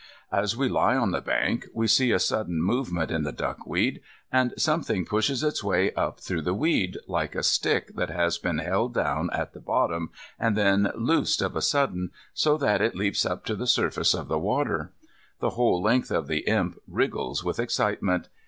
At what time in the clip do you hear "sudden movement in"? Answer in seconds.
2.17-3.21